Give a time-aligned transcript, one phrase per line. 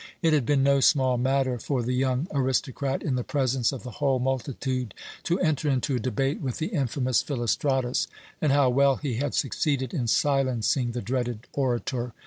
[0.23, 3.91] It had been no small matter for the young aristocrat, in the presence of the
[4.01, 8.07] whole multitude, to enter into a debate with the infamous Philostratus,
[8.41, 12.13] and how well he had succeeded in silencing the dreaded orator!